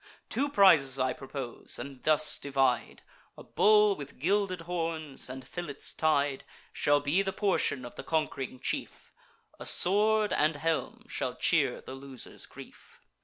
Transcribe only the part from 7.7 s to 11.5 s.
of the conqu'ring chief; A sword and helm shall